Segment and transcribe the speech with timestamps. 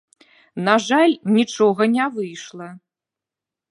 [0.69, 2.67] На жаль, нічога не выйшла.